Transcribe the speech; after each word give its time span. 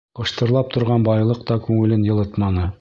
Ҡыштырлап 0.19 0.71
торған 0.77 1.05
байлыҡ 1.09 1.45
та 1.53 1.61
күңелен 1.69 2.11
йылытманы. 2.11 2.69